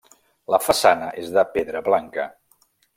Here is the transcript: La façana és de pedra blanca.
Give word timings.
La 0.53 0.59
façana 0.69 1.11
és 1.25 1.31
de 1.37 1.45
pedra 1.59 1.85
blanca. 1.91 2.29